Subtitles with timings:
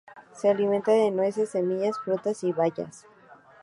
[0.31, 3.05] Se alimenta de nueces, semillas, frutas y bayas.